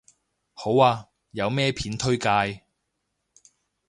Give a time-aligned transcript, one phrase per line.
[0.55, 2.63] 好啊，有咩片推介